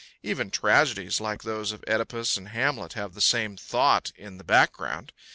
[0.23, 5.13] Even tragedies like those of OEdipus and Hamlet have the same thought in the background.